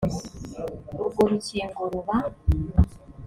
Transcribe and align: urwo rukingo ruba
urwo 0.99 1.21
rukingo 1.31 1.81
ruba 1.91 2.15